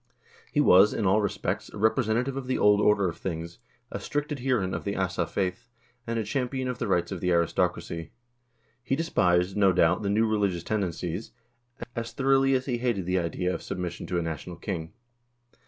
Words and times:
He 0.51 0.59
was, 0.61 0.95
in 0.95 1.05
all 1.05 1.21
respects, 1.21 1.69
a 1.69 1.73
representa 1.73 2.25
tive 2.25 2.35
of 2.35 2.47
the 2.47 2.57
old 2.57 2.81
order 2.81 3.07
of 3.07 3.17
things, 3.17 3.59
a 3.91 3.99
strict 3.99 4.31
adherent 4.31 4.73
of 4.73 4.83
the 4.83 4.95
Asa 4.97 5.27
faith, 5.27 5.67
and 6.07 6.17
a 6.17 6.23
champion 6.23 6.67
of 6.67 6.79
the 6.79 6.87
rights 6.87 7.11
of 7.11 7.21
the 7.21 7.29
aristocracy. 7.29 8.09
He 8.83 8.95
despised, 8.95 9.55
no 9.55 9.71
doubt, 9.71 10.01
the 10.01 10.09
new 10.09 10.25
religious 10.25 10.63
tendencies, 10.63 11.33
as 11.95 12.13
thoroughly 12.13 12.55
as 12.55 12.65
he 12.65 12.79
hated 12.79 13.05
the 13.05 13.19
idea 13.19 13.53
of 13.53 13.61
submission 13.61 14.07
to 14.07 14.17
a 14.17 14.23
national 14.23 14.55
king. 14.55 14.91